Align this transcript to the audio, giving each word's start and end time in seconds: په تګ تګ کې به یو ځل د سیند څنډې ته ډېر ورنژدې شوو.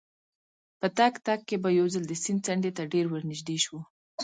په 0.79 0.87
تګ 0.97 1.13
تګ 1.25 1.39
کې 1.47 1.55
به 1.63 1.69
یو 1.79 1.87
ځل 1.93 2.03
د 2.07 2.13
سیند 2.23 2.41
څنډې 2.45 2.71
ته 2.77 2.83
ډېر 2.93 3.05
ورنژدې 3.09 3.57
شوو. 3.63 3.79